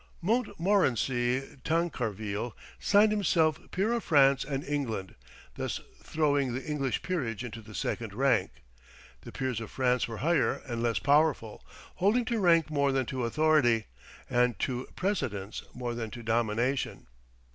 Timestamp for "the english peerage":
6.55-7.43